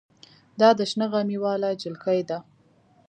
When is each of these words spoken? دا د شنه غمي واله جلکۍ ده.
دا 0.59 0.69
د 0.79 0.79
شنه 0.91 1.05
غمي 1.11 1.37
واله 1.43 1.69
جلکۍ 1.83 2.19
ده. 2.29 2.37